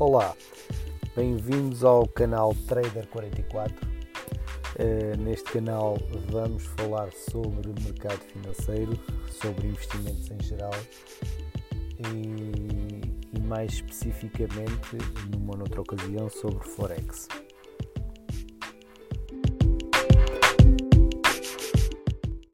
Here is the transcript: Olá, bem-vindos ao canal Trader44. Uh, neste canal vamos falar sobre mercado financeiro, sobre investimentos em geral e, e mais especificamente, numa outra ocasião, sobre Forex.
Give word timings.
Olá, 0.00 0.32
bem-vindos 1.16 1.82
ao 1.82 2.06
canal 2.06 2.54
Trader44. 2.68 3.72
Uh, 4.78 5.20
neste 5.20 5.50
canal 5.50 5.98
vamos 6.30 6.66
falar 6.76 7.10
sobre 7.12 7.68
mercado 7.82 8.20
financeiro, 8.20 8.96
sobre 9.28 9.66
investimentos 9.66 10.30
em 10.30 10.40
geral 10.40 10.70
e, 12.14 13.36
e 13.36 13.40
mais 13.40 13.72
especificamente, 13.72 14.98
numa 15.36 15.58
outra 15.58 15.80
ocasião, 15.80 16.30
sobre 16.30 16.64
Forex. 16.68 17.26